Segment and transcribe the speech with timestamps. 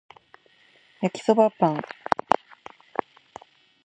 [1.01, 1.81] 焼きそばパン